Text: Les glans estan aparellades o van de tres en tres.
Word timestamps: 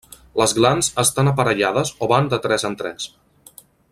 Les 0.41 0.53
glans 0.59 0.89
estan 1.03 1.29
aparellades 1.33 1.93
o 2.07 2.11
van 2.15 2.33
de 2.33 2.41
tres 2.47 2.69
en 2.71 2.79
tres. 2.83 3.09